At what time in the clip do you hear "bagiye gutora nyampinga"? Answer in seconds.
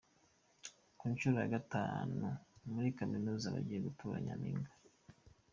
3.55-4.71